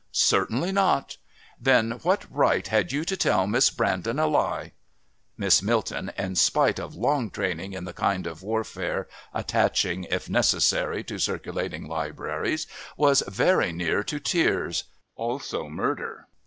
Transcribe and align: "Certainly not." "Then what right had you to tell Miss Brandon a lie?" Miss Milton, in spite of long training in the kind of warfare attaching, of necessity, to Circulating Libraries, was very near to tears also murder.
"Certainly 0.13 0.71
not." 0.71 1.17
"Then 1.59 1.91
what 2.01 2.25
right 2.35 2.65
had 2.67 2.91
you 2.91 3.05
to 3.05 3.15
tell 3.15 3.45
Miss 3.45 3.69
Brandon 3.69 4.17
a 4.17 4.25
lie?" 4.25 4.71
Miss 5.37 5.61
Milton, 5.61 6.11
in 6.17 6.35
spite 6.37 6.79
of 6.79 6.95
long 6.95 7.29
training 7.29 7.73
in 7.73 7.83
the 7.83 7.93
kind 7.93 8.25
of 8.25 8.41
warfare 8.41 9.07
attaching, 9.31 10.11
of 10.11 10.27
necessity, 10.27 11.03
to 11.03 11.19
Circulating 11.19 11.87
Libraries, 11.87 12.65
was 12.97 13.21
very 13.27 13.71
near 13.71 14.03
to 14.05 14.17
tears 14.19 14.85
also 15.15 15.69
murder. 15.69 16.27